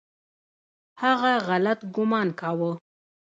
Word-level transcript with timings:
هغه 1.01 1.31
غلط 1.47 1.79
ګومان 1.95 2.27
کاوه. 2.39 2.71